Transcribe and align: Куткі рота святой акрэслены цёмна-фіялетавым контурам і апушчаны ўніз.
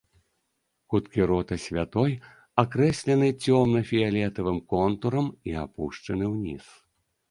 Куткі 0.93 1.27
рота 1.31 1.55
святой 1.65 2.11
акрэслены 2.63 3.31
цёмна-фіялетавым 3.43 4.59
контурам 4.77 5.33
і 5.49 5.59
апушчаны 5.67 6.25
ўніз. 6.39 6.65